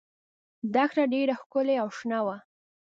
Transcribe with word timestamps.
دښته 0.73 1.03
ډېره 1.13 1.33
ښکلې 1.41 1.75
او 1.83 1.87
شنه 1.97 2.19
وه. 2.25 2.37